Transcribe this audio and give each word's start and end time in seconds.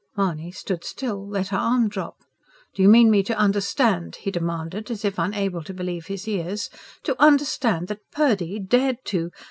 Mahony 0.17 0.51
stood 0.51 0.83
still; 0.83 1.27
let 1.29 1.49
her 1.49 1.57
arm 1.57 1.87
drop. 1.87 2.23
"Do 2.73 2.81
you 2.81 2.89
mean 2.89 3.11
me 3.11 3.21
to 3.21 3.37
understand," 3.37 4.15
he 4.15 4.31
demanded, 4.31 4.89
as 4.89 5.05
if 5.05 5.19
unable 5.19 5.61
to 5.63 5.75
believe 5.75 6.07
his 6.07 6.27
ears: 6.27 6.71
"to 7.03 7.15
understand 7.21 7.87
that 7.89 8.09
Purdy... 8.11 8.57
dared 8.57 9.05
to... 9.05 9.29